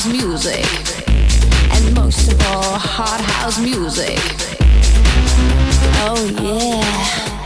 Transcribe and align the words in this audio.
house 0.00 0.12
music, 0.12 0.64
and 1.72 1.94
most 1.94 2.32
of 2.32 2.40
all, 2.46 2.78
hard 2.78 3.20
house 3.20 3.60
music. 3.60 4.18
Oh 6.02 6.24
yeah. 6.40 7.39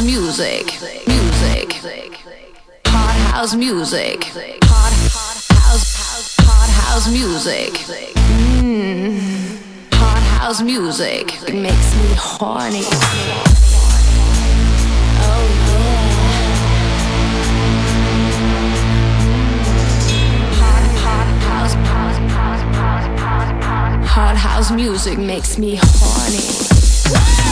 house 0.00 0.06
music, 0.06 0.64
music, 1.06 1.72
hot 2.86 3.16
house 3.34 3.54
music, 3.54 4.24
hot 4.64 4.92
house, 5.52 6.36
hot 6.38 6.70
house 6.70 7.06
music, 7.12 7.74
mmm, 8.62 9.58
hot 9.92 10.22
house 10.22 10.62
music. 10.62 11.34
It 11.46 11.54
makes 11.54 11.94
me 11.96 12.14
horny. 12.16 12.80
Oh 15.20 15.44
yeah. 15.68 16.20
hot 24.06 24.36
house 24.36 24.70
music 24.70 25.18
makes 25.18 25.58
me 25.58 25.78
horny. 25.82 27.49